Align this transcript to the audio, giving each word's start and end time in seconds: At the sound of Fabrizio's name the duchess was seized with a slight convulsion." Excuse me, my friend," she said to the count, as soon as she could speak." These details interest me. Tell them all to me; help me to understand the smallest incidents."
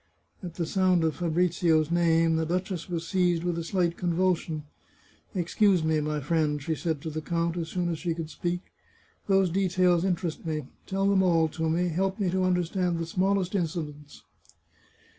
At 0.41 0.55
the 0.55 0.65
sound 0.65 1.03
of 1.03 1.17
Fabrizio's 1.17 1.91
name 1.91 2.35
the 2.35 2.43
duchess 2.47 2.89
was 2.89 3.07
seized 3.07 3.43
with 3.43 3.55
a 3.59 3.63
slight 3.63 3.97
convulsion." 3.97 4.63
Excuse 5.35 5.83
me, 5.83 5.99
my 6.01 6.19
friend," 6.19 6.59
she 6.59 6.73
said 6.73 7.01
to 7.03 7.11
the 7.11 7.21
count, 7.21 7.55
as 7.55 7.67
soon 7.67 7.87
as 7.89 7.99
she 7.99 8.15
could 8.15 8.31
speak." 8.31 8.61
These 9.29 9.51
details 9.51 10.03
interest 10.03 10.43
me. 10.43 10.65
Tell 10.87 11.07
them 11.07 11.21
all 11.21 11.47
to 11.49 11.69
me; 11.69 11.89
help 11.89 12.19
me 12.19 12.31
to 12.31 12.43
understand 12.45 12.97
the 12.97 13.05
smallest 13.05 13.53
incidents." 13.53 14.23